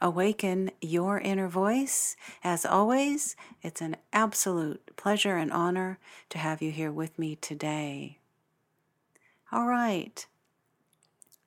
awaken 0.00 0.70
your 0.80 1.18
inner 1.18 1.48
voice. 1.48 2.16
As 2.42 2.64
always, 2.64 3.36
it's 3.62 3.80
an 3.80 3.96
absolute 4.12 4.96
pleasure 4.96 5.36
and 5.36 5.52
honor 5.52 5.98
to 6.30 6.38
have 6.38 6.62
you 6.62 6.70
here 6.70 6.92
with 6.92 7.18
me 7.18 7.36
today. 7.36 8.18
All 9.52 9.66
right. 9.66 10.26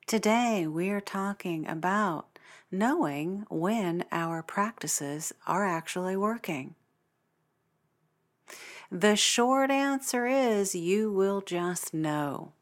Today 0.08 0.66
we 0.66 0.90
are 0.90 1.02
talking 1.02 1.68
about 1.68 2.40
knowing 2.72 3.46
when 3.50 4.06
our 4.12 4.42
practices 4.42 5.34
are 5.46 5.66
actually 5.66 6.16
working. 6.16 6.76
The 8.92 9.16
short 9.16 9.70
answer 9.70 10.26
is 10.26 10.74
you 10.74 11.12
will 11.12 11.42
just 11.42 11.94
know. 11.94 12.54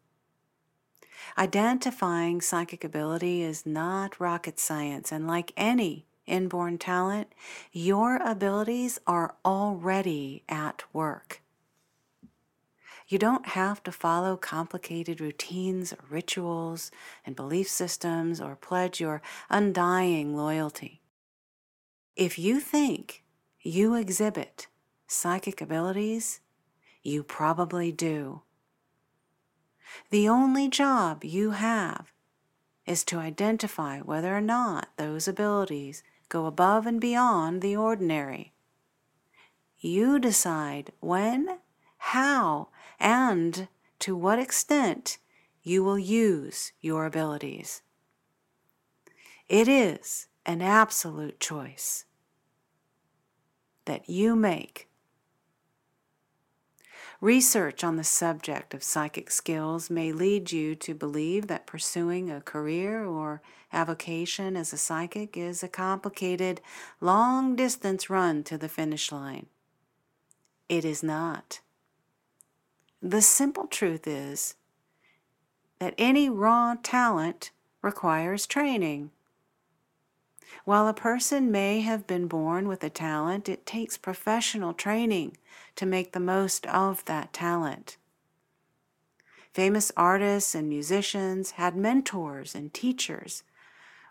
Identifying 1.37 2.41
psychic 2.41 2.83
ability 2.83 3.41
is 3.41 3.65
not 3.65 4.19
rocket 4.19 4.59
science, 4.59 5.11
and 5.11 5.27
like 5.27 5.53
any 5.57 6.05
inborn 6.27 6.77
talent, 6.77 7.33
your 7.71 8.17
abilities 8.17 8.99
are 9.07 9.35
already 9.43 10.43
at 10.47 10.83
work. 10.93 11.41
You 13.07 13.17
don't 13.17 13.47
have 13.47 13.81
to 13.83 13.91
follow 13.91 14.35
complicated 14.35 15.21
routines 15.21 15.93
or 15.93 15.99
rituals 16.09 16.91
and 17.25 17.35
belief 17.37 17.69
systems 17.69 18.41
or 18.41 18.57
pledge 18.57 18.99
your 18.99 19.21
undying 19.49 20.35
loyalty. 20.35 21.01
If 22.17 22.37
you 22.37 22.59
think 22.59 23.23
you 23.61 23.95
exhibit 23.95 24.67
psychic 25.07 25.61
abilities, 25.61 26.41
you 27.01 27.23
probably 27.23 27.93
do. 27.93 28.41
The 30.09 30.27
only 30.27 30.69
job 30.69 31.23
you 31.23 31.51
have 31.51 32.11
is 32.85 33.03
to 33.05 33.19
identify 33.19 33.99
whether 33.99 34.35
or 34.35 34.41
not 34.41 34.89
those 34.97 35.27
abilities 35.27 36.03
go 36.29 36.45
above 36.45 36.85
and 36.85 36.99
beyond 36.99 37.61
the 37.61 37.75
ordinary. 37.75 38.53
You 39.79 40.19
decide 40.19 40.91
when, 40.99 41.59
how, 41.97 42.69
and 42.99 43.67
to 43.99 44.15
what 44.15 44.39
extent 44.39 45.17
you 45.61 45.83
will 45.83 45.99
use 45.99 46.71
your 46.81 47.05
abilities. 47.05 47.81
It 49.49 49.67
is 49.67 50.27
an 50.45 50.61
absolute 50.61 51.39
choice 51.39 52.05
that 53.85 54.09
you 54.09 54.35
make 54.35 54.86
Research 57.19 57.83
on 57.83 57.95
the 57.95 58.03
subject 58.03 58.75
of 58.75 58.83
psychic 58.83 59.31
skills 59.31 59.89
may 59.89 60.11
lead 60.11 60.51
you 60.51 60.75
to 60.75 60.93
believe 60.93 61.47
that 61.47 61.65
pursuing 61.65 62.29
a 62.29 62.41
career 62.41 63.03
or 63.03 63.41
avocation 63.73 64.55
as 64.55 64.71
a 64.71 64.77
psychic 64.77 65.35
is 65.35 65.63
a 65.63 65.67
complicated, 65.67 66.61
long 67.01 67.55
distance 67.55 68.07
run 68.07 68.43
to 68.43 68.55
the 68.55 68.69
finish 68.69 69.11
line. 69.11 69.47
It 70.69 70.85
is 70.85 71.01
not. 71.01 71.61
The 73.01 73.23
simple 73.23 73.65
truth 73.65 74.05
is 74.05 74.53
that 75.79 75.95
any 75.97 76.29
raw 76.29 76.75
talent 76.83 77.49
requires 77.81 78.45
training. 78.45 79.09
While 80.65 80.87
a 80.87 80.93
person 80.93 81.51
may 81.51 81.81
have 81.81 82.07
been 82.07 82.27
born 82.27 82.67
with 82.67 82.83
a 82.83 82.89
talent, 82.89 83.49
it 83.49 83.65
takes 83.65 83.97
professional 83.97 84.73
training 84.73 85.37
to 85.75 85.85
make 85.85 86.11
the 86.11 86.19
most 86.19 86.65
of 86.67 87.03
that 87.05 87.33
talent. 87.33 87.97
Famous 89.53 89.91
artists 89.97 90.53
and 90.53 90.69
musicians 90.69 91.51
had 91.51 91.75
mentors 91.75 92.53
and 92.53 92.73
teachers 92.73 93.43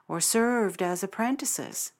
or 0.08 0.20
served 0.20 0.82
as 0.82 1.02
apprentices. 1.02 1.92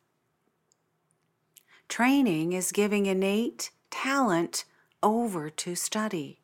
Training 1.88 2.52
is 2.52 2.72
giving 2.72 3.06
innate 3.06 3.70
talent 3.90 4.64
over 5.02 5.48
to 5.50 5.74
study. 5.76 6.40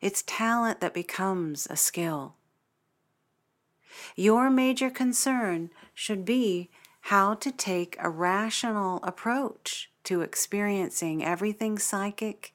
It's 0.00 0.22
talent 0.26 0.80
that 0.80 0.94
becomes 0.94 1.66
a 1.68 1.76
skill. 1.76 2.37
Your 4.16 4.50
major 4.50 4.90
concern 4.90 5.70
should 5.94 6.24
be 6.24 6.70
how 7.02 7.34
to 7.34 7.50
take 7.50 7.96
a 7.98 8.10
rational 8.10 9.00
approach 9.02 9.90
to 10.04 10.20
experiencing 10.20 11.24
everything 11.24 11.78
psychic 11.78 12.52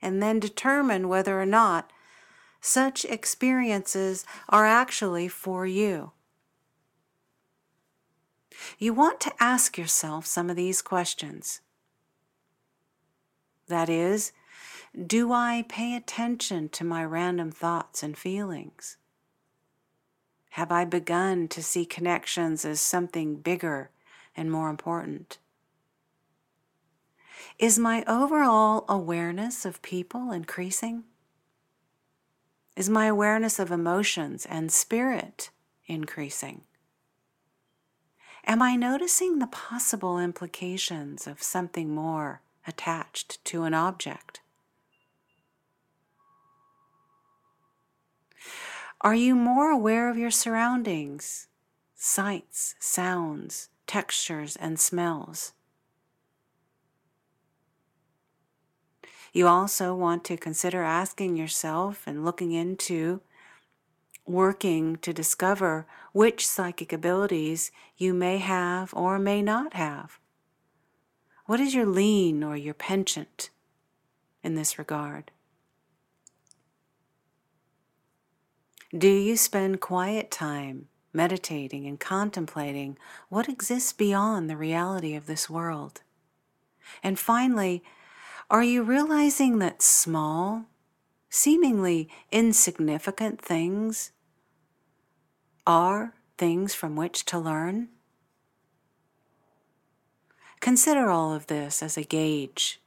and 0.00 0.22
then 0.22 0.40
determine 0.40 1.08
whether 1.08 1.40
or 1.40 1.46
not 1.46 1.92
such 2.60 3.04
experiences 3.04 4.24
are 4.48 4.66
actually 4.66 5.28
for 5.28 5.66
you. 5.66 6.12
You 8.78 8.94
want 8.94 9.20
to 9.22 9.32
ask 9.40 9.76
yourself 9.76 10.26
some 10.26 10.48
of 10.48 10.56
these 10.56 10.82
questions. 10.82 11.60
That 13.68 13.88
is, 13.88 14.32
do 15.06 15.32
I 15.32 15.64
pay 15.68 15.94
attention 15.94 16.68
to 16.70 16.84
my 16.84 17.04
random 17.04 17.50
thoughts 17.50 18.02
and 18.02 18.16
feelings? 18.16 18.96
Have 20.52 20.70
I 20.70 20.84
begun 20.84 21.48
to 21.48 21.62
see 21.62 21.86
connections 21.86 22.66
as 22.66 22.78
something 22.78 23.36
bigger 23.36 23.88
and 24.36 24.52
more 24.52 24.68
important? 24.68 25.38
Is 27.58 27.78
my 27.78 28.04
overall 28.06 28.84
awareness 28.86 29.64
of 29.64 29.80
people 29.80 30.30
increasing? 30.30 31.04
Is 32.76 32.90
my 32.90 33.06
awareness 33.06 33.58
of 33.58 33.70
emotions 33.70 34.44
and 34.44 34.70
spirit 34.70 35.48
increasing? 35.86 36.64
Am 38.44 38.60
I 38.60 38.76
noticing 38.76 39.38
the 39.38 39.46
possible 39.46 40.18
implications 40.18 41.26
of 41.26 41.42
something 41.42 41.94
more 41.94 42.42
attached 42.66 43.42
to 43.46 43.62
an 43.62 43.72
object? 43.72 44.41
Are 49.02 49.16
you 49.16 49.34
more 49.34 49.68
aware 49.68 50.08
of 50.08 50.16
your 50.16 50.30
surroundings, 50.30 51.48
sights, 51.96 52.76
sounds, 52.78 53.68
textures, 53.88 54.54
and 54.54 54.78
smells? 54.78 55.54
You 59.32 59.48
also 59.48 59.92
want 59.92 60.22
to 60.26 60.36
consider 60.36 60.84
asking 60.84 61.36
yourself 61.36 62.04
and 62.06 62.24
looking 62.24 62.52
into 62.52 63.20
working 64.24 64.94
to 64.98 65.12
discover 65.12 65.84
which 66.12 66.46
psychic 66.46 66.92
abilities 66.92 67.72
you 67.96 68.14
may 68.14 68.38
have 68.38 68.94
or 68.94 69.18
may 69.18 69.42
not 69.42 69.74
have. 69.74 70.20
What 71.46 71.58
is 71.58 71.74
your 71.74 71.86
lean 71.86 72.44
or 72.44 72.56
your 72.56 72.74
penchant 72.74 73.50
in 74.44 74.54
this 74.54 74.78
regard? 74.78 75.31
Do 78.96 79.08
you 79.08 79.38
spend 79.38 79.80
quiet 79.80 80.30
time 80.30 80.88
meditating 81.14 81.86
and 81.86 81.98
contemplating 81.98 82.98
what 83.30 83.48
exists 83.48 83.94
beyond 83.94 84.50
the 84.50 84.56
reality 84.56 85.14
of 85.14 85.24
this 85.24 85.48
world? 85.48 86.02
And 87.02 87.18
finally, 87.18 87.82
are 88.50 88.62
you 88.62 88.82
realizing 88.82 89.60
that 89.60 89.80
small, 89.80 90.66
seemingly 91.30 92.10
insignificant 92.30 93.40
things 93.40 94.12
are 95.66 96.12
things 96.36 96.74
from 96.74 96.94
which 96.94 97.24
to 97.26 97.38
learn? 97.38 97.88
Consider 100.60 101.08
all 101.10 101.32
of 101.32 101.46
this 101.46 101.82
as 101.82 101.96
a 101.96 102.02
gauge 102.02 102.78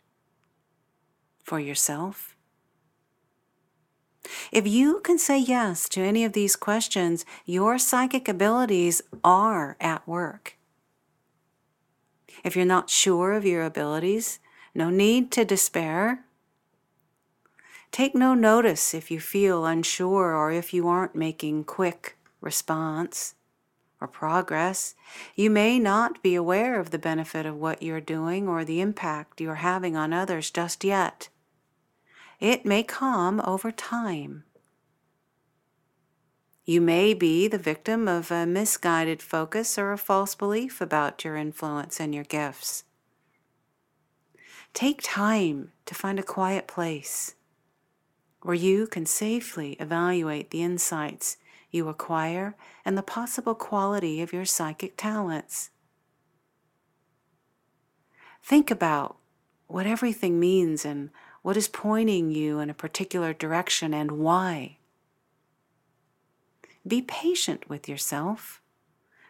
for 1.44 1.60
yourself 1.60 2.35
if 4.52 4.68
you 4.68 5.00
can 5.02 5.18
say 5.18 5.38
yes 5.40 5.88
to 5.90 6.02
any 6.02 6.24
of 6.24 6.34
these 6.34 6.56
questions, 6.56 7.26
your 7.46 7.78
psychic 7.78 8.28
abilities 8.28 9.02
are 9.24 9.78
at 9.80 10.08
work. 10.08 10.58
If 12.44 12.56
you're 12.56 12.66
not 12.66 12.90
sure 12.90 13.34
of 13.34 13.46
your 13.46 13.64
abilities, 13.64 14.40
no 14.74 14.90
need 14.90 15.32
to 15.32 15.46
despair. 15.46 16.26
Take 17.92 18.14
no 18.14 18.34
notice 18.34 18.94
if 18.94 19.10
you 19.10 19.20
feel 19.20 19.66
unsure 19.66 20.36
or 20.36 20.52
if 20.52 20.74
you 20.74 20.88
aren't 20.88 21.16
making 21.16 21.64
quick 21.64 22.18
response. 22.42 23.36
or 24.02 24.08
progress, 24.08 24.94
you 25.36 25.50
may 25.50 25.80
not 25.80 26.22
be 26.22 26.36
aware 26.36 26.80
of 26.80 26.92
the 26.92 27.00
benefit 27.00 27.46
of 27.46 27.56
what 27.56 27.82
you're 27.82 28.02
doing 28.02 28.48
or 28.48 28.66
the 28.66 28.82
impact 28.82 29.40
you're 29.40 29.56
having 29.56 29.96
on 29.96 30.14
others 30.14 30.52
just 30.52 30.84
yet. 30.84 31.30
It 32.46 32.64
may 32.64 32.84
come 32.84 33.42
over 33.44 33.72
time. 33.72 34.44
You 36.64 36.80
may 36.80 37.16
be 37.16 37.48
the 37.48 37.58
victim 37.58 38.08
of 38.08 38.30
a 38.30 38.46
misguided 38.46 39.24
focus 39.24 39.80
or 39.80 39.92
a 39.92 39.98
false 39.98 40.36
belief 40.36 40.80
about 40.80 41.26
your 41.26 41.38
influence 41.38 42.00
and 42.00 42.14
your 42.14 42.24
gifts. 42.24 42.84
Take 44.76 45.02
time 45.02 45.72
to 45.88 45.96
find 45.96 46.20
a 46.20 46.24
quiet 46.38 46.68
place 46.68 47.34
where 48.44 48.54
you 48.54 48.86
can 48.86 49.08
safely 49.08 49.72
evaluate 49.80 50.52
the 50.52 50.62
insights 50.62 51.38
you 51.72 51.90
acquire 51.90 52.56
and 52.86 52.96
the 52.96 53.02
possible 53.02 53.56
quality 53.56 54.22
of 54.22 54.32
your 54.32 54.46
psychic 54.46 54.98
talents. 54.98 55.72
Think 58.44 58.70
about 58.70 59.18
what 59.66 59.88
everything 59.88 60.40
means 60.40 60.86
and 60.86 61.10
what 61.46 61.56
is 61.56 61.68
pointing 61.68 62.32
you 62.32 62.58
in 62.60 62.72
a 62.72 62.74
particular 62.74 63.32
direction 63.32 63.94
and 63.94 64.14
why. 64.14 64.78
Be 66.88 67.04
patient 67.04 67.70
with 67.70 67.88
yourself. 67.88 68.64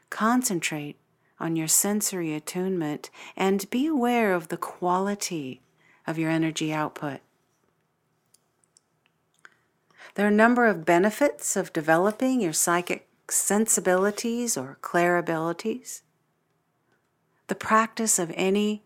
Concentrate 0.10 0.96
on 1.42 1.58
your 1.58 1.68
sensory 1.68 2.34
attunement 2.34 3.10
and 3.36 3.70
be 3.70 3.86
aware 3.86 4.34
of 4.34 4.48
the 4.48 4.56
quality 4.56 5.62
of 6.08 6.18
your 6.18 6.30
energy 6.30 6.72
output. 6.72 7.20
There 10.14 10.26
are 10.26 10.30
a 10.30 10.44
number 10.44 10.68
of 10.68 10.86
benefits 10.86 11.58
of 11.58 11.74
developing 11.74 12.40
your 12.40 12.54
psychic 12.54 13.10
sensibilities 13.30 14.56
or 14.56 14.78
clairabilities. 14.82 16.04
The 17.48 17.56
practice 17.56 18.18
of 18.18 18.32
any 18.36 18.84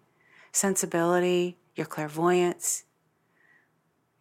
sensibility, 0.51 1.59
your 1.75 1.85
clairvoyance, 1.85 2.85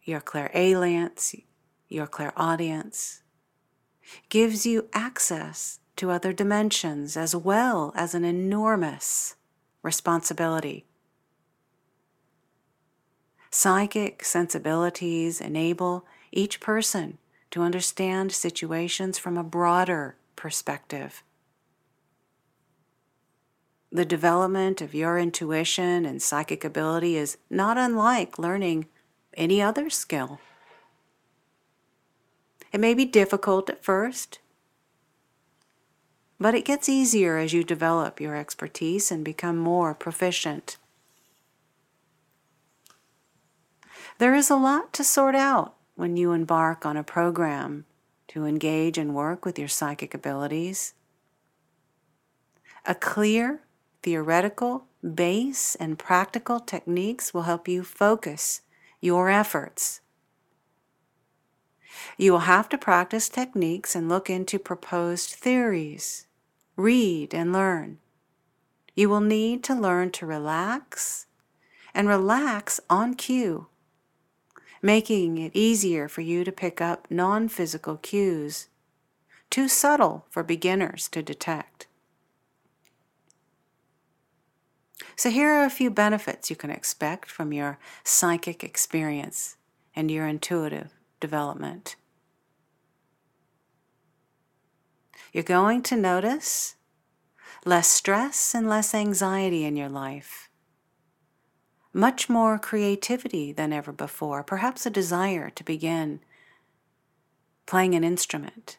your 0.09 0.19
clairalience, 0.21 1.43
your 1.87 2.07
clairaudience, 2.07 3.21
gives 4.29 4.65
you 4.65 4.89
access 4.91 5.79
to 5.95 6.09
other 6.09 6.33
dimensions 6.33 7.15
as 7.15 7.35
well 7.35 7.93
as 7.95 8.15
an 8.15 8.25
enormous 8.25 9.35
responsibility. 9.83 10.85
Psychic 13.51 14.23
sensibilities 14.23 15.39
enable 15.41 16.05
each 16.31 16.59
person 16.59 17.17
to 17.51 17.61
understand 17.61 18.31
situations 18.31 19.17
from 19.17 19.37
a 19.37 19.43
broader 19.43 20.15
perspective. 20.35 21.23
The 23.91 24.05
development 24.05 24.81
of 24.81 24.93
your 24.93 25.17
intuition 25.17 26.05
and 26.05 26.21
psychic 26.21 26.63
ability 26.63 27.17
is 27.17 27.37
not 27.49 27.77
unlike 27.77 28.37
learning 28.37 28.85
any 29.39 29.61
other 29.61 29.89
skill. 29.89 30.39
It 32.71 32.79
may 32.79 32.93
be 32.93 33.05
difficult 33.05 33.69
at 33.69 33.83
first, 33.83 34.39
but 36.39 36.53
it 36.53 36.65
gets 36.65 36.87
easier 36.87 37.37
as 37.37 37.53
you 37.53 37.63
develop 37.63 38.21
your 38.21 38.35
expertise 38.35 39.11
and 39.11 39.25
become 39.25 39.57
more 39.57 39.95
proficient. 39.95 40.77
There 44.19 44.35
is 44.35 44.49
a 44.49 44.55
lot 44.55 44.91
to 44.93 45.03
sort 45.03 45.35
out 45.35 45.75
when 45.95 46.17
you 46.17 46.33
embark 46.33 46.85
on 46.85 46.97
a 46.97 47.03
program 47.03 47.85
to 48.27 48.45
engage 48.45 48.97
and 48.97 49.15
work 49.15 49.45
with 49.45 49.57
your 49.57 49.67
psychic 49.67 50.13
abilities. 50.13 50.93
A 52.85 52.93
clear, 52.93 53.61
theoretical, 54.03 54.85
base, 55.01 55.75
and 55.75 55.97
practical 55.97 56.59
techniques 56.59 57.33
will 57.33 57.43
help 57.43 57.67
you 57.67 57.83
focus 57.83 58.61
your 59.01 59.29
efforts 59.29 60.01
you 62.17 62.33
will 62.33 62.39
have 62.39 62.67
to 62.69 62.77
practice 62.77 63.29
techniques 63.29 63.95
and 63.95 64.09
look 64.09 64.29
into 64.29 64.59
proposed 64.59 65.29
theories, 65.29 66.27
read 66.75 67.33
and 67.33 67.53
learn. 67.53 67.99
You 68.93 69.09
will 69.09 69.21
need 69.21 69.63
to 69.65 69.73
learn 69.73 70.11
to 70.11 70.25
relax 70.25 71.27
and 71.93 72.07
relax 72.07 72.79
on 72.89 73.13
cue, 73.13 73.67
making 74.81 75.37
it 75.37 75.55
easier 75.55 76.07
for 76.07 76.21
you 76.21 76.43
to 76.43 76.51
pick 76.51 76.81
up 76.81 77.07
non 77.09 77.47
physical 77.47 77.97
cues, 77.97 78.67
too 79.49 79.67
subtle 79.67 80.25
for 80.29 80.43
beginners 80.43 81.07
to 81.09 81.23
detect. 81.23 81.87
So, 85.19 85.29
here 85.29 85.49
are 85.49 85.65
a 85.65 85.69
few 85.69 85.89
benefits 85.91 86.49
you 86.49 86.55
can 86.55 86.69
expect 86.69 87.29
from 87.29 87.51
your 87.51 87.77
psychic 88.05 88.63
experience 88.63 89.57
and 89.93 90.09
your 90.09 90.25
intuitive 90.25 90.93
development. 91.19 91.97
You're 95.33 95.43
going 95.43 95.83
to 95.83 95.97
notice 95.97 96.77
less 97.65 97.89
stress 97.89 98.55
and 98.55 98.69
less 98.69 98.95
anxiety 98.95 99.65
in 99.65 99.75
your 99.75 99.89
life. 99.89 100.47
Much 101.91 102.29
more 102.29 102.57
creativity 102.57 103.51
than 103.51 103.73
ever 103.73 103.91
before, 103.91 104.41
perhaps 104.41 104.85
a 104.85 104.89
desire 104.89 105.49
to 105.49 105.65
begin 105.65 106.21
playing 107.65 107.93
an 107.93 108.05
instrument, 108.05 108.77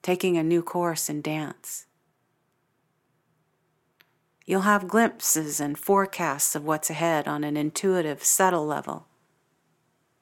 taking 0.00 0.36
a 0.36 0.44
new 0.44 0.62
course 0.62 1.10
in 1.10 1.20
dance. 1.22 1.87
You'll 4.48 4.62
have 4.62 4.88
glimpses 4.88 5.60
and 5.60 5.78
forecasts 5.78 6.54
of 6.54 6.64
what's 6.64 6.88
ahead 6.88 7.28
on 7.28 7.44
an 7.44 7.58
intuitive, 7.58 8.24
subtle 8.24 8.64
level. 8.64 9.06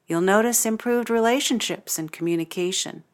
You'll 0.05 0.19
notice 0.19 0.65
improved 0.65 1.09
relationships 1.09 1.97
and 1.97 2.11
communication 2.11 3.05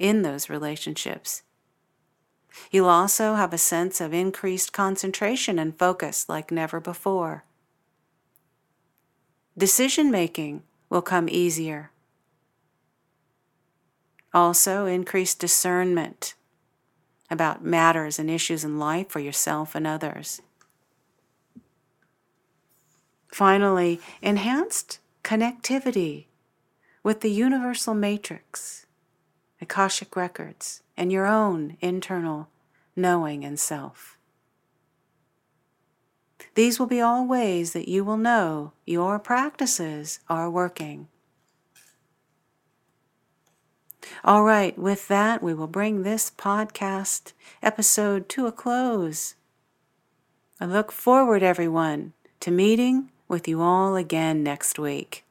in 0.00 0.22
those 0.22 0.50
relationships. 0.50 1.44
You'll 2.72 2.88
also 2.88 3.34
have 3.34 3.52
a 3.52 3.58
sense 3.58 4.00
of 4.00 4.12
increased 4.12 4.72
concentration 4.72 5.60
and 5.60 5.78
focus 5.78 6.28
like 6.28 6.50
never 6.50 6.80
before. 6.80 7.44
Decision 9.56 10.10
making 10.10 10.64
will 10.90 11.02
come 11.02 11.28
easier. 11.28 11.92
Also, 14.34 14.86
increased 14.86 15.38
discernment 15.38 16.34
about 17.30 17.64
matters 17.64 18.18
and 18.18 18.30
issues 18.30 18.64
in 18.64 18.78
life 18.78 19.08
for 19.08 19.20
yourself 19.20 19.74
and 19.74 19.86
others. 19.86 20.40
Finally, 23.28 24.00
enhanced 24.22 24.98
connectivity 25.22 26.26
with 27.02 27.20
the 27.20 27.30
universal 27.30 27.94
matrix, 27.94 28.86
Akashic 29.60 30.16
records, 30.16 30.82
and 30.96 31.12
your 31.12 31.26
own 31.26 31.76
internal 31.80 32.48
knowing 32.94 33.44
and 33.44 33.58
self. 33.58 34.16
These 36.54 36.78
will 36.78 36.86
be 36.86 37.00
all 37.00 37.26
ways 37.26 37.74
that 37.74 37.88
you 37.88 38.02
will 38.02 38.16
know 38.16 38.72
your 38.86 39.18
practices 39.18 40.20
are 40.28 40.50
working. 40.50 41.08
All 44.24 44.44
right, 44.44 44.78
with 44.78 45.08
that, 45.08 45.42
we 45.42 45.54
will 45.54 45.66
bring 45.66 46.02
this 46.02 46.30
podcast 46.36 47.32
episode 47.62 48.28
to 48.30 48.46
a 48.46 48.52
close. 48.52 49.34
I 50.60 50.66
look 50.66 50.90
forward, 50.92 51.42
everyone, 51.42 52.12
to 52.40 52.50
meeting 52.50 53.10
with 53.28 53.46
you 53.46 53.60
all 53.60 53.96
again 53.96 54.42
next 54.42 54.78
week. 54.78 55.24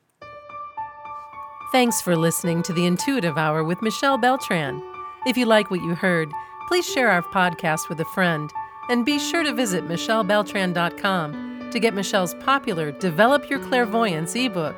Thanks 1.72 2.02
for 2.02 2.16
listening 2.16 2.64
to 2.64 2.74
the 2.74 2.86
Intuitive 2.86 3.38
Hour 3.38 3.64
with 3.64 3.82
Michelle 3.82 4.18
Beltran. 4.18 4.82
If 5.26 5.36
you 5.36 5.46
like 5.46 5.72
what 5.72 5.82
you 5.82 5.96
heard, 5.96 6.30
please 6.68 6.86
share 6.86 7.10
our 7.10 7.24
podcast 7.24 7.90
with 7.90 8.00
a 8.00 8.06
friend 8.06 8.52
and 8.90 9.06
be 9.06 9.20
sure 9.20 9.44
to 9.44 9.54
visit 9.54 9.84
michellebeltran.com 9.88 11.72
to 11.72 11.80
get 11.80 11.94
Michelle's 11.94 12.36
popular 12.36 12.92
Develop 12.92 13.50
Your 13.50 13.60
Clairvoyance 13.60 14.36
ebook. 14.36 14.76